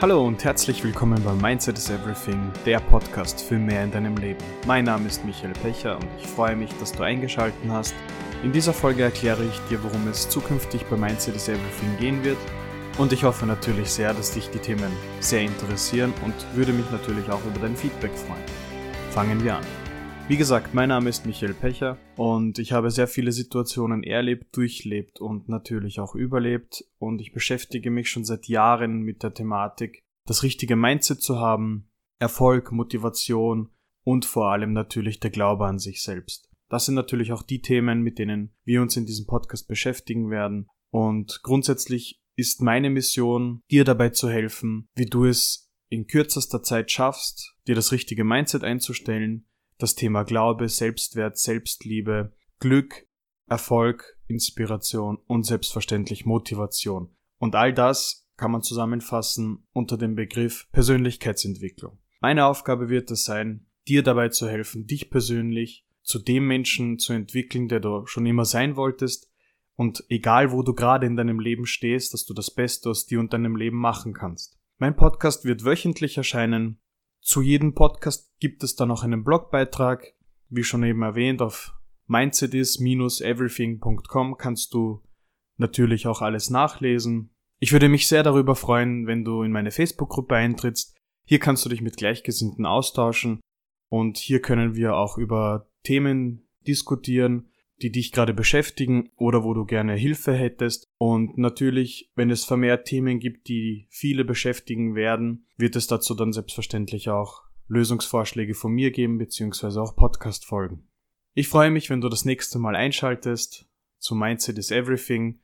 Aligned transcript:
Hallo 0.00 0.26
und 0.26 0.42
herzlich 0.44 0.82
willkommen 0.82 1.22
bei 1.22 1.34
Mindset 1.34 1.76
is 1.76 1.90
Everything, 1.90 2.50
der 2.64 2.80
Podcast 2.80 3.42
für 3.42 3.58
mehr 3.58 3.84
in 3.84 3.90
deinem 3.90 4.16
Leben. 4.16 4.42
Mein 4.66 4.86
Name 4.86 5.06
ist 5.06 5.22
Michael 5.26 5.52
Pecher 5.52 5.96
und 5.96 6.08
ich 6.18 6.26
freue 6.26 6.56
mich, 6.56 6.70
dass 6.80 6.92
du 6.92 7.02
eingeschaltet 7.02 7.60
hast. 7.68 7.94
In 8.42 8.50
dieser 8.50 8.72
Folge 8.72 9.02
erkläre 9.02 9.44
ich 9.44 9.60
dir, 9.68 9.84
worum 9.84 10.08
es 10.08 10.26
zukünftig 10.26 10.86
bei 10.86 10.96
Mindset 10.96 11.36
is 11.36 11.48
Everything 11.48 11.98
gehen 11.98 12.24
wird. 12.24 12.38
Und 12.96 13.12
ich 13.12 13.24
hoffe 13.24 13.44
natürlich 13.44 13.90
sehr, 13.90 14.14
dass 14.14 14.32
dich 14.32 14.48
die 14.48 14.58
Themen 14.58 14.90
sehr 15.20 15.42
interessieren 15.42 16.14
und 16.24 16.34
würde 16.54 16.72
mich 16.72 16.90
natürlich 16.90 17.28
auch 17.28 17.44
über 17.44 17.60
dein 17.60 17.76
Feedback 17.76 18.12
freuen. 18.16 18.40
Fangen 19.10 19.44
wir 19.44 19.56
an. 19.56 19.79
Wie 20.30 20.36
gesagt, 20.36 20.74
mein 20.74 20.90
Name 20.90 21.10
ist 21.10 21.26
Michael 21.26 21.54
Pecher 21.54 21.98
und 22.14 22.60
ich 22.60 22.70
habe 22.70 22.92
sehr 22.92 23.08
viele 23.08 23.32
Situationen 23.32 24.04
erlebt, 24.04 24.56
durchlebt 24.56 25.20
und 25.20 25.48
natürlich 25.48 25.98
auch 25.98 26.14
überlebt 26.14 26.84
und 27.00 27.20
ich 27.20 27.32
beschäftige 27.32 27.90
mich 27.90 28.08
schon 28.08 28.24
seit 28.24 28.46
Jahren 28.46 29.00
mit 29.00 29.24
der 29.24 29.34
Thematik, 29.34 30.04
das 30.28 30.44
richtige 30.44 30.76
Mindset 30.76 31.20
zu 31.20 31.40
haben, 31.40 31.90
Erfolg, 32.20 32.70
Motivation 32.70 33.70
und 34.04 34.24
vor 34.24 34.52
allem 34.52 34.72
natürlich 34.72 35.18
der 35.18 35.30
Glaube 35.30 35.66
an 35.66 35.80
sich 35.80 36.00
selbst. 36.00 36.48
Das 36.68 36.86
sind 36.86 36.94
natürlich 36.94 37.32
auch 37.32 37.42
die 37.42 37.60
Themen, 37.60 38.00
mit 38.00 38.20
denen 38.20 38.54
wir 38.62 38.82
uns 38.82 38.96
in 38.96 39.06
diesem 39.06 39.26
Podcast 39.26 39.66
beschäftigen 39.66 40.30
werden 40.30 40.68
und 40.92 41.40
grundsätzlich 41.42 42.22
ist 42.36 42.62
meine 42.62 42.88
Mission, 42.88 43.62
dir 43.68 43.82
dabei 43.82 44.10
zu 44.10 44.30
helfen, 44.30 44.86
wie 44.94 45.06
du 45.06 45.24
es 45.24 45.72
in 45.88 46.06
kürzester 46.06 46.62
Zeit 46.62 46.92
schaffst, 46.92 47.56
dir 47.66 47.74
das 47.74 47.90
richtige 47.90 48.22
Mindset 48.22 48.62
einzustellen, 48.62 49.48
das 49.82 49.94
Thema 49.94 50.24
Glaube, 50.24 50.68
Selbstwert, 50.68 51.38
Selbstliebe, 51.38 52.32
Glück, 52.58 53.06
Erfolg, 53.48 54.18
Inspiration 54.26 55.18
und 55.26 55.44
selbstverständlich 55.44 56.24
Motivation. 56.24 57.14
Und 57.38 57.54
all 57.56 57.72
das 57.72 58.28
kann 58.36 58.52
man 58.52 58.62
zusammenfassen 58.62 59.66
unter 59.72 59.96
dem 59.96 60.14
Begriff 60.14 60.68
Persönlichkeitsentwicklung. 60.72 61.98
Meine 62.20 62.46
Aufgabe 62.46 62.88
wird 62.88 63.10
es 63.10 63.24
sein, 63.24 63.66
dir 63.88 64.02
dabei 64.02 64.28
zu 64.28 64.48
helfen, 64.48 64.86
dich 64.86 65.10
persönlich 65.10 65.86
zu 66.02 66.18
dem 66.18 66.46
Menschen 66.46 66.98
zu 66.98 67.12
entwickeln, 67.12 67.68
der 67.68 67.80
du 67.80 68.06
schon 68.06 68.26
immer 68.26 68.44
sein 68.44 68.76
wolltest 68.76 69.30
und 69.76 70.04
egal 70.08 70.52
wo 70.52 70.62
du 70.62 70.74
gerade 70.74 71.06
in 71.06 71.16
deinem 71.16 71.40
Leben 71.40 71.66
stehst, 71.66 72.12
dass 72.12 72.24
du 72.24 72.34
das 72.34 72.50
Beste 72.50 72.90
aus 72.90 73.06
dir 73.06 73.20
und 73.20 73.32
deinem 73.32 73.56
Leben 73.56 73.78
machen 73.78 74.12
kannst. 74.12 74.58
Mein 74.78 74.96
Podcast 74.96 75.44
wird 75.44 75.64
wöchentlich 75.64 76.16
erscheinen 76.16 76.80
zu 77.20 77.42
jedem 77.42 77.74
Podcast 77.74 78.32
gibt 78.40 78.64
es 78.64 78.76
dann 78.76 78.88
noch 78.88 79.04
einen 79.04 79.24
Blogbeitrag. 79.24 80.14
Wie 80.48 80.64
schon 80.64 80.82
eben 80.82 81.02
erwähnt, 81.02 81.42
auf 81.42 81.74
mindsetis-everything.com 82.06 84.36
kannst 84.36 84.74
du 84.74 85.02
natürlich 85.58 86.06
auch 86.06 86.22
alles 86.22 86.50
nachlesen. 86.50 87.30
Ich 87.60 87.72
würde 87.72 87.88
mich 87.88 88.08
sehr 88.08 88.22
darüber 88.22 88.56
freuen, 88.56 89.06
wenn 89.06 89.24
du 89.24 89.42
in 89.42 89.52
meine 89.52 89.70
Facebook-Gruppe 89.70 90.34
eintrittst. 90.34 90.96
Hier 91.26 91.38
kannst 91.38 91.64
du 91.64 91.68
dich 91.68 91.82
mit 91.82 91.98
Gleichgesinnten 91.98 92.66
austauschen 92.66 93.40
und 93.90 94.16
hier 94.16 94.40
können 94.40 94.74
wir 94.74 94.96
auch 94.96 95.18
über 95.18 95.70
Themen 95.84 96.48
diskutieren, 96.66 97.49
die 97.82 97.92
dich 97.92 98.12
gerade 98.12 98.34
beschäftigen 98.34 99.10
oder 99.16 99.44
wo 99.44 99.54
du 99.54 99.64
gerne 99.64 99.94
Hilfe 99.94 100.32
hättest. 100.32 100.88
Und 100.98 101.38
natürlich, 101.38 102.10
wenn 102.14 102.30
es 102.30 102.44
vermehrt 102.44 102.86
Themen 102.86 103.18
gibt, 103.18 103.48
die 103.48 103.86
viele 103.90 104.24
beschäftigen 104.24 104.94
werden, 104.94 105.46
wird 105.56 105.76
es 105.76 105.86
dazu 105.86 106.14
dann 106.14 106.32
selbstverständlich 106.32 107.08
auch 107.08 107.42
Lösungsvorschläge 107.68 108.54
von 108.54 108.72
mir 108.72 108.90
geben, 108.90 109.18
beziehungsweise 109.18 109.80
auch 109.80 109.96
Podcast-Folgen. 109.96 110.88
Ich 111.34 111.48
freue 111.48 111.70
mich, 111.70 111.88
wenn 111.88 112.00
du 112.00 112.08
das 112.08 112.24
nächste 112.24 112.58
Mal 112.58 112.74
einschaltest 112.74 113.66
zu 113.98 114.14
Mindset 114.14 114.58
is 114.58 114.70
Everything. 114.70 115.38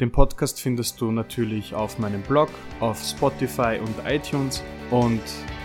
Den 0.00 0.12
Podcast 0.12 0.60
findest 0.60 1.00
du 1.00 1.10
natürlich 1.10 1.74
auf 1.74 1.98
meinem 1.98 2.22
Blog, 2.22 2.50
auf 2.80 3.00
Spotify 3.02 3.78
und 3.80 3.94
iTunes 4.06 4.62
und 4.90 5.22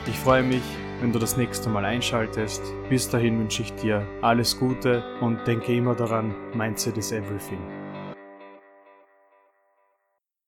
ich 0.07 0.15
freue 0.15 0.43
mich, 0.43 0.61
wenn 1.01 1.11
du 1.11 1.19
das 1.19 1.37
nächste 1.37 1.69
Mal 1.69 1.85
einschaltest. 1.85 2.61
Bis 2.89 3.09
dahin 3.09 3.39
wünsche 3.39 3.61
ich 3.61 3.73
dir 3.75 4.05
alles 4.21 4.57
Gute 4.59 5.03
und 5.21 5.45
denke 5.47 5.73
immer 5.75 5.95
daran, 5.95 6.33
Mindset 6.53 6.97
is 6.97 7.11
everything. 7.11 7.78